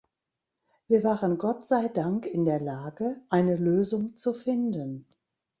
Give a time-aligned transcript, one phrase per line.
[0.87, 5.05] Wir waren Gott sei Dank in der Lage, eine Lösung zu finden.